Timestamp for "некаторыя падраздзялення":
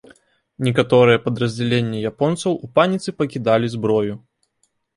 0.67-1.99